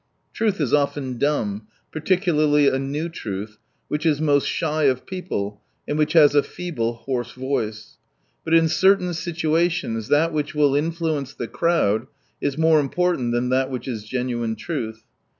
[0.33, 5.95] Truth is often dumb, particularly a new truth, which is most shy of people, and
[5.95, 7.97] which has a feeble, hoarse voice.
[8.43, 12.07] But in certain situations that which will influence the crowd
[12.41, 15.03] is more important than that which is genuine truth.